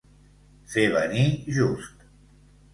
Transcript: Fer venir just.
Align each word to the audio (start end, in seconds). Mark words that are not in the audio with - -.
Fer 0.75 0.85
venir 0.95 1.27
just. 1.61 2.09